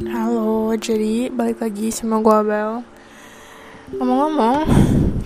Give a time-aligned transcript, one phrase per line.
[0.00, 2.80] Halo, jadi balik lagi sama gue Abel
[3.92, 4.64] Ngomong-ngomong,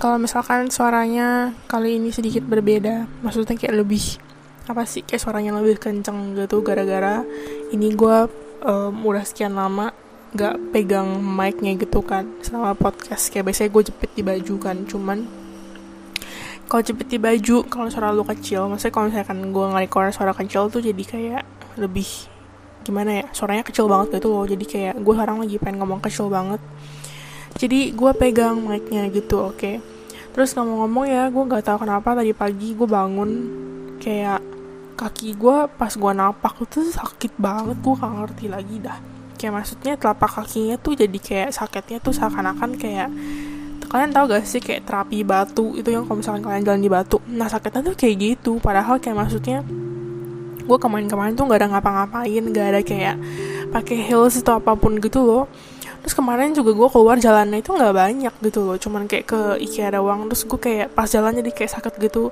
[0.03, 4.19] kalau misalkan suaranya kali ini sedikit berbeda Maksudnya kayak lebih,
[4.67, 7.23] apa sih, kayak suaranya lebih kenceng gitu Gara-gara
[7.71, 8.27] ini gue
[8.67, 9.95] um, udah sekian lama
[10.35, 15.19] gak pegang mic-nya gitu kan Selama podcast, kayak biasanya gue jepit di baju kan Cuman
[16.67, 20.67] kalau jepit di baju kalau suara lu kecil maksudnya kalau misalkan gue nge-record suara kecil
[20.67, 21.43] tuh jadi kayak
[21.79, 22.35] lebih
[22.87, 24.47] gimana ya suaranya kecil banget gitu loh.
[24.47, 26.63] Jadi kayak gue sekarang lagi pengen ngomong kecil banget.
[27.59, 29.59] Jadi gue pegang mic-nya gitu oke.
[29.59, 29.77] Okay?
[30.37, 33.31] terus ngomong-ngomong ya gue nggak tahu kenapa tadi pagi gue bangun
[33.97, 34.45] kayak
[34.93, 39.01] kaki gue pas gue napak itu sakit banget gue gak ngerti lagi dah.
[39.41, 43.09] Kayak maksudnya telapak kakinya tuh jadi kayak sakitnya tuh seakan-akan kayak
[43.89, 47.17] kalian tahu gak sih kayak terapi batu itu yang kalau misalkan kalian jalan di batu
[47.33, 48.53] nah sakitnya tuh kayak gitu.
[48.61, 49.65] Padahal kayak maksudnya
[50.67, 53.17] gue kemarin-kemarin tuh gak ada ngapa-ngapain gak ada kayak
[53.71, 55.45] pakai heels atau apa pun gitu loh.
[56.07, 58.79] Terus kemarin juga gue keluar jalannya itu nggak banyak gitu loh.
[58.79, 62.31] Cuman kayak ke IKEA doang terus gue kayak pas jalan jadi kayak sakit gitu.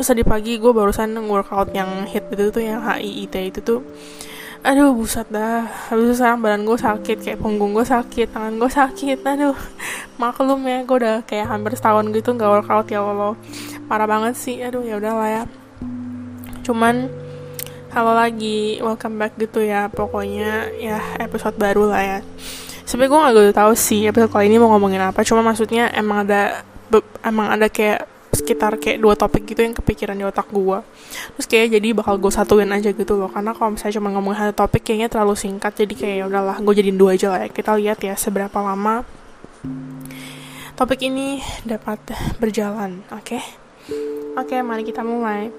[0.00, 3.84] Terus tadi pagi gue barusan workout yang hit itu tuh yang HIIT itu tuh.
[4.64, 5.68] Aduh buset dah.
[5.92, 9.20] Habis itu sekarang badan gue sakit kayak punggung gue sakit tangan gue sakit.
[9.20, 9.56] Aduh
[10.16, 13.36] maklum ya gue udah kayak hampir setahun gitu nggak workout ya allah.
[13.84, 14.64] Parah banget sih.
[14.64, 15.42] Aduh ya udahlah ya.
[16.64, 17.12] Cuman
[17.90, 19.90] halo lagi welcome back gitu ya.
[19.90, 22.18] Pokoknya ya episode baru lah ya.
[22.86, 25.26] Sebenarnya gue nggak gitu tahu sih episode kali ini mau ngomongin apa.
[25.26, 26.62] Cuma maksudnya emang ada
[27.26, 30.78] emang ada kayak sekitar kayak dua topik gitu yang kepikiran di otak gue
[31.34, 33.26] terus kayak jadi bakal gue satuin aja gitu loh.
[33.26, 35.74] Karena kalau misalnya cuma ngomongin satu topik kayaknya terlalu singkat.
[35.74, 37.50] Jadi kayak ya udahlah gue jadiin dua aja lah ya.
[37.50, 39.02] Kita lihat ya seberapa lama
[40.78, 41.98] topik ini dapat
[42.38, 43.34] berjalan oke?
[43.34, 43.42] Okay?
[44.38, 45.50] oke okay, mari kita mulai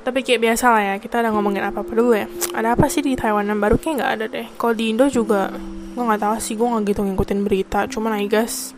[0.00, 2.26] tapi kayak biasa lah ya kita udah ngomongin apa apa dulu ya.
[2.56, 3.76] Ada apa sih di Taiwan yang baru?
[3.76, 4.46] Kayak nggak ada deh.
[4.56, 5.52] Kalau di Indo juga
[5.90, 7.80] gue nggak tahu sih gue nggak gitu ngikutin berita.
[7.84, 8.72] Cuman I guess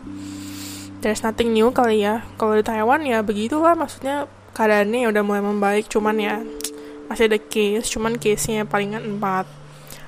[0.99, 2.27] there's nothing new kali ya.
[2.35, 5.87] Kalau di Taiwan ya begitulah maksudnya keadaannya udah mulai membaik.
[5.87, 6.43] Cuman ya
[7.07, 7.87] masih ada case.
[7.87, 9.63] Cuman case-nya palingan 4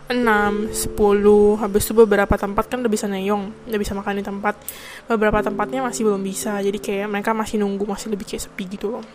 [0.06, 4.60] 6, 10 habis itu beberapa tempat kan udah bisa neyong udah bisa makan di tempat.
[5.08, 6.60] Beberapa tempatnya masih belum bisa.
[6.60, 9.06] Jadi kayak mereka masih nunggu masih lebih kayak sepi gitu loh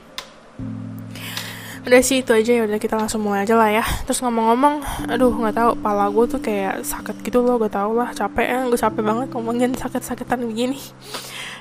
[1.87, 2.53] udah sih itu aja.
[2.53, 3.85] Ya udah kita langsung mulai aja lah ya.
[4.05, 8.13] Terus ngomong-ngomong aduh nggak tahu pala gue tuh kayak sakit gitu loh gak tau lah.
[8.13, 10.81] Capek ya gue capek banget ngomongin sakit-sakitan begini.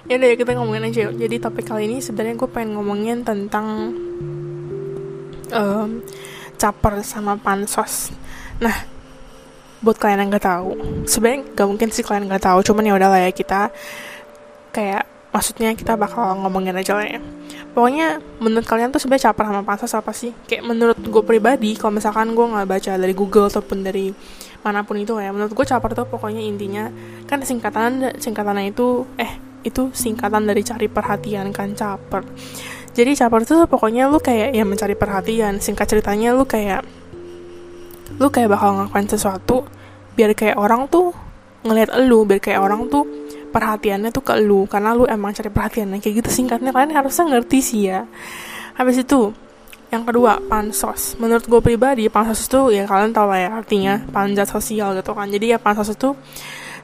[0.08, 3.94] Ya udah ya kita ngomongin aja jadi topik kali ini sebenarnya gue pengen ngomongin tentang
[5.54, 5.90] um,
[6.60, 8.12] caper sama pansos.
[8.60, 8.76] Nah
[9.80, 10.76] buat kalian yang nggak tahu
[11.08, 12.60] sebenarnya gak mungkin sih kalian nggak tahu.
[12.66, 13.72] Cuman ya udahlah ya kita
[14.76, 17.22] kayak maksudnya kita bakal ngomongin aja lah ya
[17.80, 20.36] pokoknya menurut kalian tuh sebenarnya caper sama pansos apa sih?
[20.52, 24.12] Kayak menurut gue pribadi kalau misalkan gue nggak baca dari Google ataupun dari
[24.60, 26.92] mana pun itu ya menurut gue caper tuh pokoknya intinya
[27.24, 32.28] kan singkatan singkatannya itu eh itu singkatan dari cari perhatian kan caper.
[32.92, 35.64] Jadi caper tuh pokoknya lu kayak ya mencari perhatian.
[35.64, 36.84] Singkat ceritanya lu kayak
[38.20, 39.64] lu kayak bakal ngelakuin sesuatu
[40.20, 41.16] biar kayak orang tuh
[41.64, 43.08] ngelihat lu biar kayak orang tuh
[43.50, 47.60] perhatiannya tuh ke lu karena lu emang cari perhatian kayak gitu singkatnya kalian harusnya ngerti
[47.60, 48.06] sih ya.
[48.78, 49.34] Habis itu
[49.90, 51.18] yang kedua pansos.
[51.18, 55.26] Menurut gue pribadi pansos itu ya kalian tau lah ya artinya panjat sosial gitu kan.
[55.28, 56.14] Jadi ya pansos itu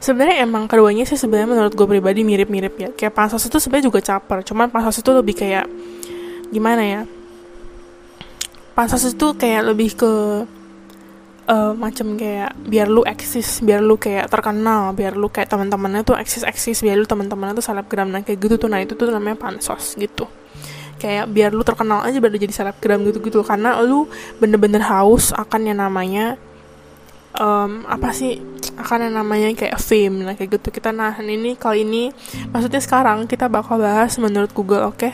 [0.02, 2.90] sebenarnya emang keduanya sih sebenarnya menurut gue pribadi mirip-mirip ya.
[2.98, 5.70] Kayak pansos itu sebenarnya juga caper cuman pansos itu lebih kayak
[6.50, 7.02] gimana ya?
[8.74, 10.12] Pansos itu kayak lebih ke
[11.50, 16.18] uh, macam kayak biar lu eksis biar lu kayak terkenal biar lu kayak teman-temannya tuh
[16.18, 18.70] eksis eksis biar lu teman-temannya tuh selebgram nah kayak gitu tuh.
[18.70, 20.26] Nah itu tuh namanya pansos gitu.
[20.98, 24.10] Kayak biar lu terkenal aja biar lu jadi selebgram gitu gitu karena lu
[24.42, 26.40] bener-bener haus akan yang namanya
[27.38, 28.42] um, apa sih
[28.76, 30.26] akan yang namanya kayak fame.
[30.26, 30.74] Nah kayak gitu.
[30.74, 32.10] Kita nah ini kali ini
[32.50, 34.98] maksudnya sekarang kita bakal bahas menurut Google oke?
[34.98, 35.14] Okay?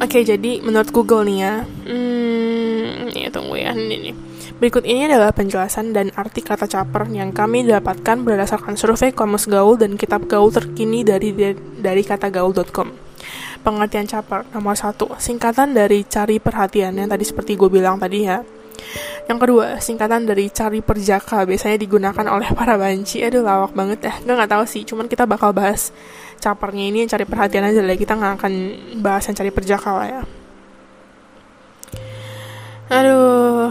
[0.00, 1.54] oke okay, jadi menurut Google nih ya.
[1.84, 2.60] Hmm
[3.14, 4.14] ya tunggu ya ini nih
[4.60, 9.80] Berikut ini adalah penjelasan dan arti kata caper yang kami dapatkan berdasarkan survei Kamus Gaul
[9.80, 11.32] dan kitab gaul terkini dari
[11.80, 12.92] dari kata gaul.com.
[13.64, 18.44] Pengertian caper nomor satu, singkatan dari cari perhatian yang tadi seperti gue bilang tadi ya.
[19.32, 23.24] Yang kedua, singkatan dari cari perjaka biasanya digunakan oleh para banci.
[23.24, 24.14] Aduh lawak banget ya.
[24.20, 25.88] Gue nggak tahu sih, cuman kita bakal bahas
[26.36, 27.96] capernya ini yang cari perhatian aja lah.
[27.96, 28.52] Kita nggak akan
[29.00, 30.22] bahas yang cari perjaka lah ya.
[32.90, 33.70] Aduh,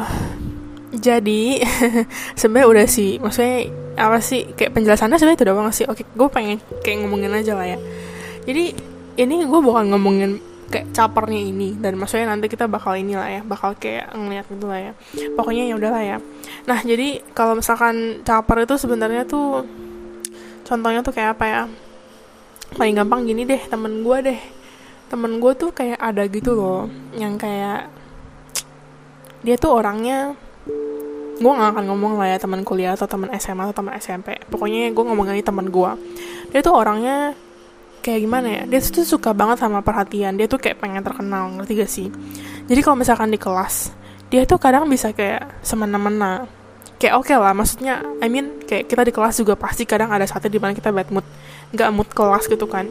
[0.89, 1.61] jadi
[2.39, 3.21] sebenarnya udah sih.
[3.21, 3.69] Maksudnya
[3.99, 5.85] apa sih kayak penjelasannya sebenarnya itu doang sih.
[5.85, 7.77] Oke gue pengen kayak ngomongin aja lah ya.
[8.49, 8.73] Jadi
[9.19, 10.41] ini gue bukan ngomongin
[10.73, 11.77] kayak capernya ini.
[11.77, 14.91] Dan maksudnya nanti kita bakal inilah ya bakal kayak ngeliat gitu lah ya.
[15.37, 16.17] Pokoknya ya udahlah ya.
[16.65, 19.65] Nah jadi kalau misalkan caper itu sebenarnya tuh
[20.65, 21.61] contohnya tuh kayak apa ya?
[22.73, 24.39] Paling gampang gini deh temen gue deh.
[25.09, 27.89] Temen gue tuh kayak ada gitu loh yang kayak
[29.41, 30.35] dia tuh orangnya
[31.39, 34.91] gue gak akan ngomong lah ya teman kuliah atau teman SMA atau teman SMP pokoknya
[34.91, 35.91] gue ngomong ini teman gue
[36.51, 37.33] dia tuh orangnya
[37.99, 38.63] kayak gimana ya?
[38.65, 40.33] Dia tuh suka banget sama perhatian.
[40.39, 42.07] Dia tuh kayak pengen terkenal ngerti gak sih?
[42.65, 43.93] Jadi kalau misalkan di kelas
[44.29, 46.45] dia tuh kadang bisa kayak semena-mena.
[46.99, 50.27] Kayak oke okay lah maksudnya I mean kayak kita di kelas juga pasti kadang ada
[50.27, 51.25] saatnya di mana kita bad mood.
[51.71, 52.85] Nggak mood kelas gitu kan.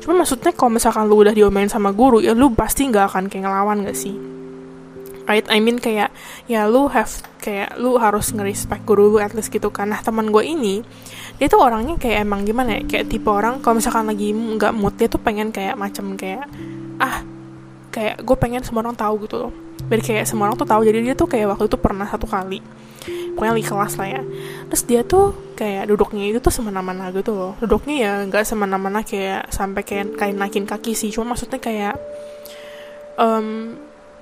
[0.00, 3.44] Cuma maksudnya kalau misalkan lu udah diomelin sama guru ya lu pasti nggak akan kayak
[3.44, 4.39] ngelawan gak sih
[5.30, 5.46] right?
[5.46, 6.10] I mean kayak
[6.50, 9.94] ya lu have kayak lu harus ngerespect guru lu at least gitu kan.
[9.94, 10.82] Nah teman gue ini
[11.38, 12.90] dia tuh orangnya kayak emang gimana ya?
[12.90, 16.50] Kayak tipe orang kalau misalkan lagi nggak mood dia tuh pengen kayak macam kayak
[16.98, 17.22] ah
[17.94, 19.52] kayak gue pengen semua orang tahu gitu loh.
[19.86, 20.82] Jadi kayak semua orang tuh tahu.
[20.82, 22.58] Jadi dia tuh kayak waktu itu pernah satu kali.
[23.34, 24.22] Pokoknya di kelas lah ya.
[24.68, 27.52] Terus dia tuh kayak duduknya itu tuh semena-mena gitu loh.
[27.58, 31.08] Duduknya ya nggak semena-mena kayak sampai kayak kayak naikin kaki sih.
[31.08, 31.96] Cuma maksudnya kayak
[33.16, 33.74] um,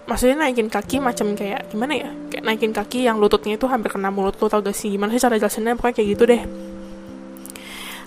[0.09, 2.11] maksudnya naikin kaki macam kayak gimana ya?
[2.33, 4.89] Kayak naikin kaki yang lututnya itu hampir kena mulut lo tau gak sih?
[4.89, 5.77] Gimana sih cara jelasinnya?
[5.77, 6.43] Pokoknya kayak gitu deh.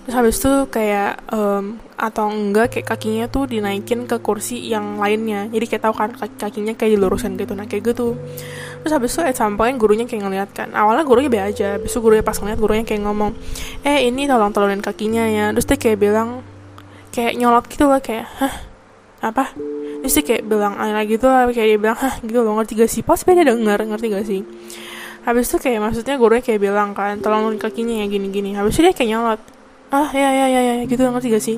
[0.02, 5.46] Terus habis itu kayak um, atau enggak kayak kakinya tuh dinaikin ke kursi yang lainnya.
[5.46, 7.54] Jadi kayak tahu kan kaki kakinya kayak dilurusin gitu.
[7.54, 8.18] Nah kayak gitu.
[8.82, 10.74] Terus habis itu some point gurunya kayak ngeliat kan.
[10.74, 11.78] Awalnya gurunya be aja.
[11.78, 13.30] Habis itu gurunya pas ngeliat gurunya kayak ngomong
[13.86, 15.54] eh ini tolong tolongin kakinya ya.
[15.54, 16.42] Terus dia kayak bilang
[17.14, 18.71] kayak nyolot gitu loh kayak hah
[19.22, 19.54] apa?
[20.02, 22.90] Terus dia kayak bilang aneh gitu lah kayak dia bilang hah gitu loh ngerti gak
[22.90, 23.02] sih?
[23.06, 24.40] Pas dia denger ngerti gak sih?
[25.22, 28.58] Habis itu kayak maksudnya gurunya kayak bilang kan tolong kakinya ya gini-gini.
[28.58, 29.40] Habis itu dia kayak nyolot
[29.92, 31.56] ah ya ya ya ya gitu ngerti gak sih?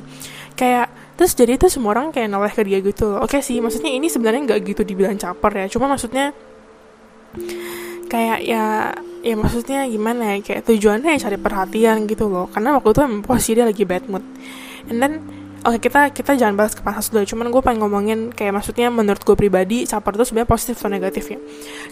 [0.53, 3.25] Kayak terus jadi itu semua orang kayak noleh ke dia gitu loh.
[3.25, 6.35] Oke sih maksudnya ini sebenarnya nggak gitu dibilang caper ya cuma maksudnya
[8.05, 8.93] kayak ya
[9.25, 12.45] ya maksudnya gimana ya kayak tujuannya ya cari perhatian gitu loh.
[12.53, 14.23] Karena waktu itu emang posisi dia lagi bad mood.
[14.85, 15.13] And then
[15.65, 19.25] oke kita kita jangan bahas ke panas dulu cuman gue pengen ngomongin kayak maksudnya menurut
[19.25, 21.39] gue pribadi caper itu sebenarnya positif atau negatif ya.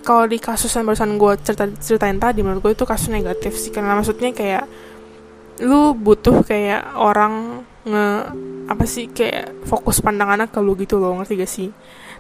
[0.06, 3.74] Kalau di kasus yang barusan gue cerita ceritain tadi menurut gue itu kasus negatif sih.
[3.74, 4.64] Karena maksudnya kayak
[5.66, 8.08] lu butuh kayak orang nge
[8.64, 11.70] apa sih kayak fokus pandangannya ke lu gitu loh ngerti gak sih?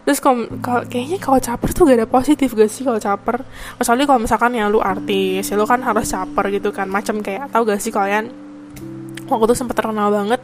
[0.03, 0.44] Terus kalau
[0.89, 3.45] kayaknya kalau caper tuh gak ada positif gak sih kalau caper?
[3.79, 7.47] Misalnya kalau misalkan ya lu artis ya lu kan harus caper gitu kan macam kayak
[7.53, 8.27] tau gak sih kalian?
[9.23, 10.44] Waktu itu sempat terkenal banget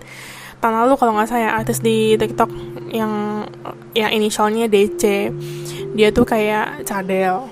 [0.59, 2.51] tahun lalu kalau nggak saya artis di TikTok
[2.91, 3.43] yang
[3.95, 5.31] yang inisialnya DC
[5.95, 7.47] dia tuh kayak cadel.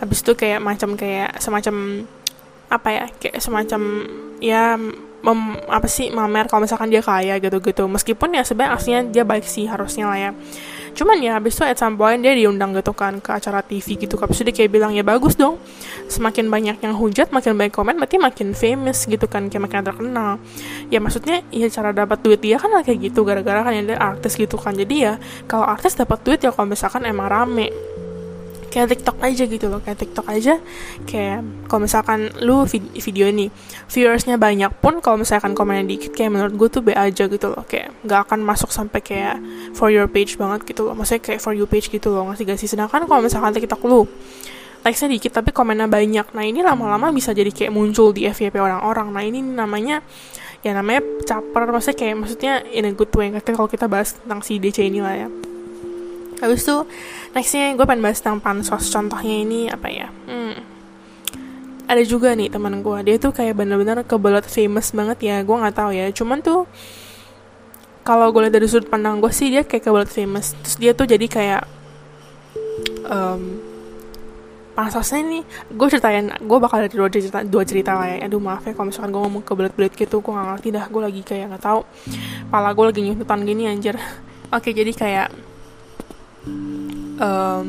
[0.00, 2.08] Habis itu kayak macam kayak semacam
[2.70, 3.82] apa ya kayak semacam
[4.40, 4.78] ya
[5.20, 7.84] mem, apa sih mamer kalau misalkan dia kaya gitu-gitu.
[7.86, 10.30] Meskipun ya sebenarnya aslinya dia baik sih harusnya lah ya.
[10.90, 14.18] Cuman ya habis itu at some point dia diundang gitu kan ke acara TV gitu
[14.18, 15.62] habis itu dia kayak bilang ya bagus dong
[16.10, 20.42] semakin banyak yang hujat makin banyak komen berarti makin famous gitu kan kayak makin terkenal.
[20.90, 24.58] Ya maksudnya ya cara dapat duit dia kan kayak gitu gara-gara kan dia artis gitu
[24.58, 24.74] kan.
[24.74, 25.14] Jadi ya
[25.46, 27.70] kalau artis dapat duit ya kalau misalkan emang rame
[28.70, 30.54] kayak TikTok aja gitu loh kayak TikTok aja.
[31.04, 33.50] Kayak kalau misalkan lu vid video ini
[33.90, 37.66] viewersnya banyak pun kalau misalkan komennya dikit kayak menurut gue tuh be aja gitu loh.
[37.66, 39.36] Kayak nggak akan masuk sampai kayak
[39.74, 40.94] for your page banget gitu loh.
[40.94, 42.70] Maksudnya kayak for you page gitu loh ngasih gak sih?
[42.70, 44.06] Sedangkan kalau misalkan TikTok lu
[44.80, 49.12] likesnya dikit tapi komennya banyak nah ini lama-lama bisa jadi kayak muncul di FYP orang-orang.
[49.12, 50.00] Nah ini namanya
[50.60, 54.60] ya namanya caper maksudnya kayak maksudnya in a good way kalau kita bahas tentang si
[54.60, 55.49] DC ini lah ya
[56.40, 56.76] habis itu
[57.36, 60.08] nextnya gue pengen bahas tentang pansos contohnya ini apa ya?
[60.26, 60.56] Hmm.
[61.90, 65.36] ada juga nih teman gue dia tuh kayak bener-bener kebelet famous banget ya.
[65.42, 66.06] Gue nggak tahu ya.
[66.14, 66.70] Cuman tuh
[68.06, 70.54] kalau gue lihat dari sudut pandang gue sih dia kayak kebelet famous.
[70.62, 71.62] Terus dia tuh jadi kayak
[73.10, 73.58] um,
[74.78, 78.30] pansosnya nih gue ceritain gue bakal ada dua cerita dua cerita lah ya.
[78.30, 80.86] Aduh maaf ya kalau misalkan gue ngomong kebelet-belet gitu gue gak ngerti dah.
[80.86, 81.82] Gue lagi kayak nggak tahu.
[82.54, 83.98] Pala gue lagi nyusutan gini anjir.
[84.54, 85.49] Oke jadi kayak
[87.20, 87.68] um,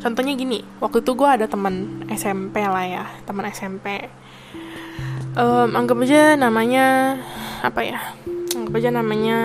[0.00, 4.08] contohnya gini waktu itu gue ada teman SMP lah ya teman SMP
[5.36, 7.16] um, anggap aja namanya
[7.60, 8.00] apa ya
[8.56, 9.38] anggap aja namanya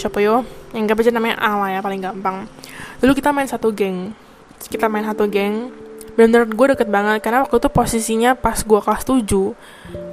[0.00, 0.48] siapa yo?
[0.72, 2.48] Anggap aja namanya A ya paling gampang.
[3.04, 4.16] Dulu kita main satu geng
[4.70, 5.74] kita main satu geng
[6.14, 9.16] bener gue deket banget karena waktu itu posisinya pas gue kelas 7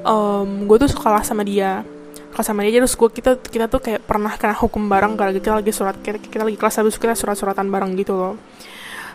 [0.08, 1.84] um, gue tuh sekolah sama dia
[2.38, 5.58] kelas sama dia terus gue kita kita tuh kayak pernah kena hukum bareng gara kita
[5.58, 8.38] lagi surat kita, kita lagi kelas habis kita surat-suratan bareng gitu loh.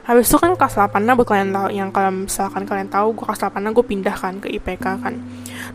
[0.02, 3.22] Habis itu kan kelas 8 nah buat kalian tahu yang kalau misalkan kalian tahu gue
[3.22, 5.14] kelas 8 gue pindah kan ke IPK kan.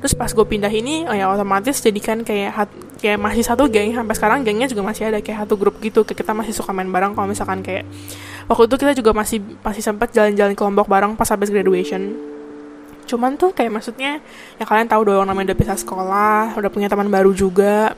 [0.04, 3.72] Terus pas gue pindah ini oh ya otomatis jadi kan kayak hat, kayak masih satu
[3.72, 6.75] geng sampai sekarang gengnya juga masih ada kayak satu grup gitu kayak kita masih suka
[6.75, 7.88] main bareng kalau misalkan kayak
[8.51, 12.12] waktu itu kita juga masih masih sempat jalan-jalan kelompok bareng pas habis graduation
[13.08, 14.20] cuman tuh kayak maksudnya
[14.60, 17.96] ya kalian tahu dong namanya udah pisah sekolah udah punya teman baru juga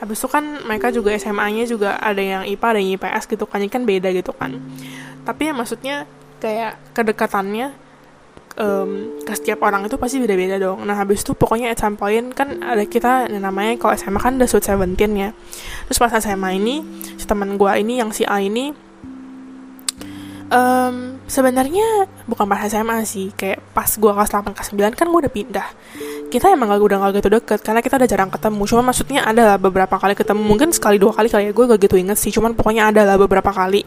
[0.00, 3.60] habis itu kan mereka juga SMA-nya juga ada yang IPA ada yang IPS gitu kan
[3.66, 4.60] kan beda gitu kan
[5.24, 6.04] tapi ya maksudnya
[6.40, 7.90] kayak kedekatannya
[8.56, 10.82] um, ke setiap orang itu pasti beda-beda dong.
[10.82, 14.48] Nah habis itu pokoknya at some point kan ada kita namanya kalau SMA kan udah
[14.48, 15.30] Sweet Seventeen ya.
[15.86, 16.82] Terus pas SMA ini
[17.16, 18.72] si teman gue ini yang si A ini
[20.50, 25.20] um, sebenarnya bukan pas SMA sih kayak pas gue kelas 8 kelas 9 kan gue
[25.26, 25.68] udah pindah.
[26.30, 28.62] Kita emang gak, udah gak gitu deket karena kita udah jarang ketemu.
[28.66, 30.42] Cuma maksudnya ada lah beberapa kali ketemu.
[30.46, 32.30] Mungkin sekali dua kali kali ya gue gak gitu inget sih.
[32.30, 33.82] Cuman pokoknya ada lah beberapa kali.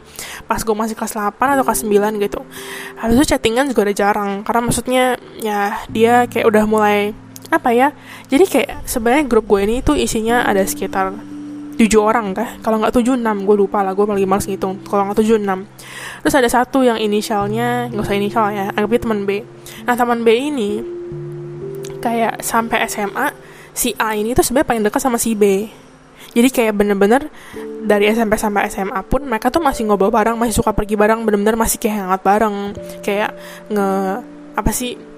[0.48, 2.40] Pas gue masih kelas 8 atau kelas 9 gitu.
[3.00, 5.04] Habis chattingan juga udah jarang karena maksudnya
[5.40, 7.16] ya dia kayak udah mulai
[7.54, 7.94] apa ya
[8.34, 11.14] jadi kayak sebenarnya grup gue ini tuh isinya ada sekitar
[11.78, 12.60] tujuh orang kah?
[12.62, 13.44] Kalau nggak tujuh enam.
[13.44, 14.82] Gue lupa lah gue lagi males ngitung.
[14.86, 15.66] Kalau nggak tujuh enam.
[16.22, 19.30] Terus ada satu yang inisialnya nggak usah inisial ya anggapnya teman B.
[19.86, 20.72] Nah teman B ini
[22.04, 23.32] kayak sampai SMA
[23.74, 25.66] si A ini tuh sebenarnya paling dekat sama si B.
[26.34, 27.30] Jadi kayak bener-bener
[27.86, 31.54] dari SMP sampai SMA pun mereka tuh masih ngobrol bareng masih suka pergi bareng bener-bener
[31.54, 32.56] masih kayak hangat bareng.
[33.06, 33.38] Kayak
[33.70, 33.88] nge
[34.54, 35.13] apa sih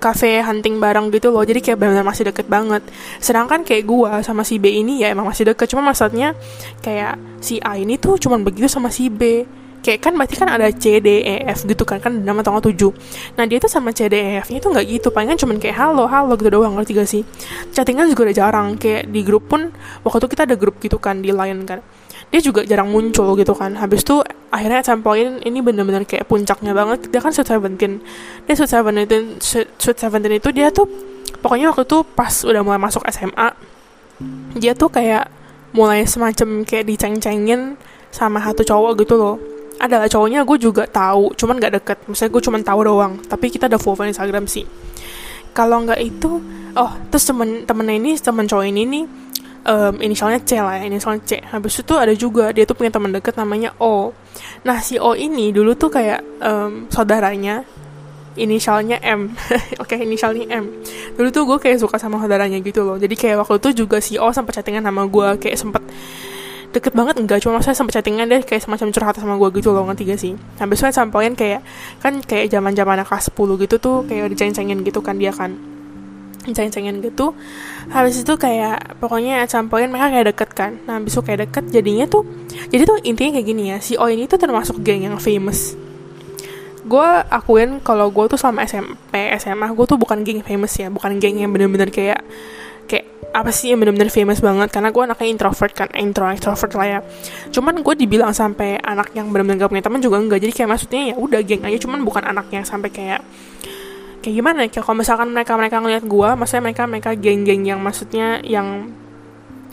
[0.00, 1.44] cafe hunting bareng gitu loh.
[1.44, 2.82] Jadi kayak benar-benar masih deket banget.
[3.20, 5.68] Sedangkan kayak gua sama si B ini ya emang masih deket.
[5.68, 6.32] Cuma maksudnya
[6.80, 9.44] kayak si A ini tuh cuman begitu sama si B.
[9.80, 12.00] Kayak kan berarti kan ada C D E F gitu kan.
[12.00, 12.92] Kan nama tanggal tujuh.
[13.36, 15.08] Nah dia tuh sama C D E F nya tuh nggak gitu.
[15.12, 16.76] Palingan cuman kayak halo halo gitu doang.
[16.76, 17.22] Ngerti gak sih?
[17.72, 18.68] Chattingan juga udah jarang.
[18.80, 19.72] Kayak di grup pun
[20.04, 21.80] waktu itu kita ada grup gitu kan di line kan
[22.30, 23.74] dia juga jarang muncul gitu kan.
[23.74, 24.22] Habis itu
[24.54, 27.10] akhirnya sampelin ini bener-bener kayak puncaknya banget.
[27.10, 27.98] Dia kan Sweet Seventeen.
[28.46, 29.24] Dia Sweet Seventeen
[29.76, 30.86] Sweet Seventeen itu dia tuh
[31.42, 33.48] pokoknya waktu itu pas udah mulai masuk SMA
[34.58, 35.32] dia tuh kayak
[35.72, 37.78] mulai semacam kayak diceng-cengin
[38.10, 39.36] sama satu cowok gitu loh.
[39.80, 41.98] Adalah cowoknya gue juga tahu cuman gak deket.
[42.04, 44.68] Misalnya gue cuman tahu doang tapi kita ada follow Instagram sih.
[45.50, 46.38] Kalau nggak itu
[46.78, 49.04] oh terus temen temennya ini temen cowok ini nih
[49.66, 51.40] um, inisialnya C lah ya inisialnya C.
[51.40, 54.12] Habis itu ada juga dia tuh punya teman deket namanya O.
[54.64, 57.64] Nah si O ini dulu tuh kayak um, saudaranya
[58.38, 59.34] inisialnya M.
[59.82, 60.64] Oke okay, inisialnya M.
[61.18, 62.96] Dulu tuh gue kayak suka sama saudaranya gitu loh.
[62.96, 65.82] Jadi kayak waktu itu juga si O sempat chattingan sama gue kayak sempet
[66.70, 67.42] deket banget enggak.
[67.42, 70.32] Cuma saya sempat chattingan deh kayak semacam curhat sama gue gitu loh ngerti gak sih?
[70.62, 71.60] Habis itu sampein kayak
[71.98, 75.69] kan kayak zaman zaman kelas 10 gitu tuh kayak diceng-cengin gitu kan dia kan
[76.42, 77.36] ceng-cengen gitu.
[77.92, 80.72] Habis itu kayak pokoknya sampein mereka kayak deket kan.
[80.88, 82.24] Nah habis itu kayak deket jadinya tuh
[82.72, 85.76] jadi tuh intinya kayak gini ya si O ini tuh termasuk geng yang famous.
[86.86, 90.88] Gue akuin kalau gue tuh selama SMP SMA gue tuh bukan geng famous ya.
[90.88, 92.24] Bukan geng yang bener-bener kayak
[92.90, 94.72] kayak apa sih yang bener-bener famous banget.
[94.72, 96.98] Karena gue anaknya introvert kan intro extrovert lah ya.
[97.52, 100.40] Cuman gue dibilang sampai anak yang bener-bener gak punya teman juga enggak.
[100.42, 103.20] Jadi kayak maksudnya ya udah geng aja cuman bukan anak yang sampai kayak
[104.20, 104.58] kayak gimana?
[104.64, 108.92] Ya kayak kalau misalkan mereka mereka ngeliat gue maksudnya mereka mereka geng-geng yang maksudnya yang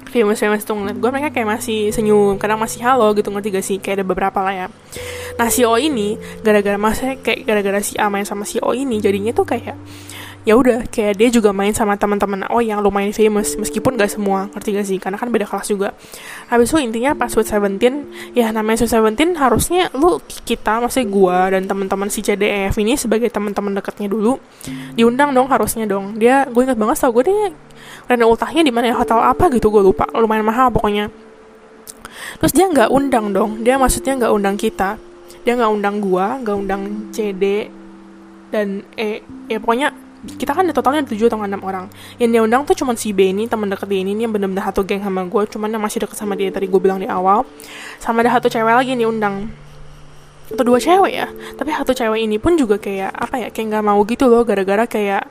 [0.07, 3.65] famous famous tuh ngeliat gue mereka kayak masih senyum kadang masih halo gitu ngerti gak
[3.65, 3.77] sih?
[3.77, 4.67] Kayak ada beberapa lah ya.
[5.37, 8.97] Nah si O ini gara-gara masa kayak gara-gara si A main sama si O ini
[9.03, 9.75] jadinya tuh kayak
[10.47, 14.47] ya udah kayak dia juga main sama teman-teman oh yang lumayan famous meskipun gak semua
[14.55, 14.95] ngerti gak sih?
[14.95, 15.91] Karena kan beda kelas juga.
[16.47, 21.51] Habis itu intinya pas Sweet Seventeen ya namanya Sweet Seventeen harusnya lu kita maksudnya gua
[21.51, 24.39] dan teman-teman si CDF ini sebagai teman-teman dekatnya dulu
[24.95, 26.15] diundang dong harusnya dong.
[26.15, 27.51] Dia gue inget banget tau gue deh
[28.07, 28.95] renda ultahnya di mana ya?
[28.95, 30.07] Hotel apa gitu gue lupa.
[30.15, 31.11] Lumayan mahal pokoknya.
[32.39, 33.67] Terus dia nggak undang dong.
[33.67, 34.95] Dia maksudnya nggak undang kita.
[35.43, 37.67] Dia nggak undang gua nggak undang CD
[38.47, 39.19] dan E.
[39.51, 41.87] Ya pokoknya kita kan totalnya ada tujuh atau enam orang.
[42.19, 44.83] Yang dia undang tuh cuma si B ini teman deket dia ini yang bener-bener satu
[44.83, 47.47] geng sama gue cuman yang masih deket sama dia tadi gue bilang di awal.
[48.03, 49.47] Sama ada satu cewek lagi yang diundang.
[50.47, 51.27] Atau dua cewek ya.
[51.55, 54.83] Tapi satu cewek ini pun juga kayak apa ya kayak nggak mau gitu loh gara-gara
[54.87, 55.23] kayak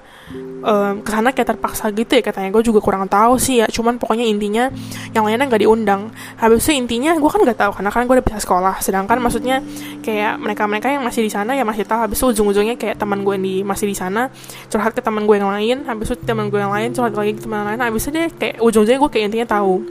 [0.62, 3.66] um, ke sana kayak terpaksa gitu ya katanya gue juga kurang tahu sih ya.
[3.68, 4.70] Cuman pokoknya intinya
[5.12, 6.12] yang lainnya nggak diundang.
[6.40, 8.74] Habis itu intinya gue kan nggak tahu karena kan gue udah bisa sekolah.
[8.80, 9.60] Sedangkan maksudnya
[10.00, 12.06] kayak mereka mereka yang masih di sana ya masih tahu.
[12.06, 14.32] Habis itu ujung-ujungnya kayak teman gue yang di masih di sana
[14.70, 15.76] curhat ke teman gue yang lain.
[15.84, 17.80] Habis itu teman gue yang lain curhat lagi ke teman lain.
[17.82, 19.82] Habis itu deh kayak ujung-ujungnya gue kayak intinya tahu.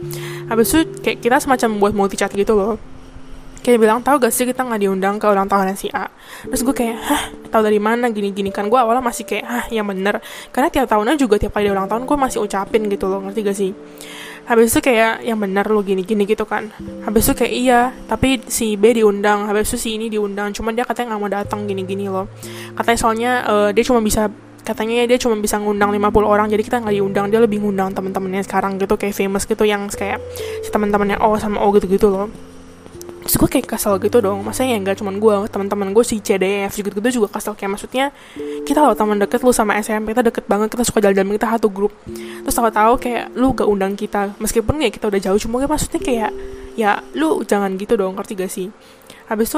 [0.48, 2.95] Habis itu kayak kita semacam buat multi chat gitu loh
[3.66, 6.06] kayak bilang tahu gak sih kita nggak diundang ke ulang tahun si A?
[6.46, 7.24] Terus gue kayak hah?
[7.50, 10.22] Tahu dari mana gini gini kan gue awalnya masih kayak hah yang bener.
[10.54, 13.58] Karena tiap tahunnya juga tiap kali ulang tahun gue masih ucapin gitu loh ngerti gak
[13.58, 13.74] sih?
[14.46, 16.70] Habis itu kayak yang bener lo gini gini gitu kan.
[17.10, 20.86] Habis itu kayak iya tapi si B diundang habis itu si ini diundang cuman dia
[20.86, 22.30] katanya nggak mau datang gini gini loh.
[22.78, 24.30] Katanya soalnya uh, dia cuma bisa
[24.62, 28.42] katanya dia cuma bisa ngundang 50 orang jadi kita nggak diundang dia lebih ngundang teman-temannya
[28.42, 30.18] sekarang gitu kayak famous gitu yang kayak
[30.66, 32.34] si teman-temannya O sama O gitu-gitu loh
[33.26, 34.46] terus gue kayak kesel gitu dong.
[34.46, 37.58] Masanya ya nggak cuma gue teman-teman gue si CDF gitu gitu juga kesel.
[37.58, 38.06] Kayak maksudnya
[38.62, 41.68] kita loh teman deket lu sama SMP kita deket banget kita suka jalan-jalan kita satu
[41.74, 41.90] grup.
[42.06, 46.32] Terus tahu-tahu kayak lu gak undang kita meskipun ya kita udah jauh cuma maksudnya kayak
[46.78, 48.70] ya lu jangan gitu dong ngerti gak sih?
[49.26, 49.58] Habis itu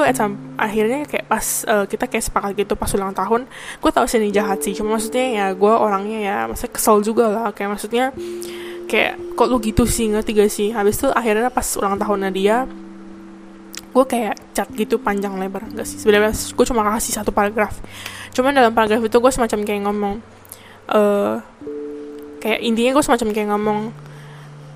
[0.56, 3.44] akhirnya kayak pas uh, kita kayak sepakat gitu pas ulang tahun
[3.84, 4.72] gue tau sih ini jahat sih.
[4.72, 7.52] Cuma maksudnya ya gue orangnya ya maksudnya kesel juga lah.
[7.52, 8.16] Kayak maksudnya
[8.88, 10.72] kayak kok lu gitu sih ngerti gak sih?
[10.72, 12.64] Habis itu akhirnya pas ulang tahunnya dia
[13.88, 15.98] gue kayak chat gitu panjang lebar enggak sih?
[16.00, 17.80] Sebenarnya gue cuma kasih satu paragraf.
[18.36, 20.14] Cuman dalam paragraf itu gue semacam kayak ngomong
[20.92, 21.40] uh,
[22.38, 23.80] kayak intinya gue semacam kayak ngomong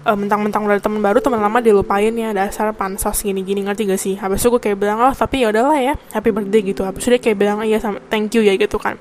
[0.06, 4.00] uh, mentang-mentang udah ada teman baru teman lama dilupain ya dasar pansos gini-gini ngerti gak
[4.00, 4.14] sih?
[4.18, 6.82] Habis itu gue kayak bilang oh tapi ya udahlah ya happy birthday gitu.
[6.82, 8.98] Habis itu dia kayak bilang iya sama thank you ya gitu kan.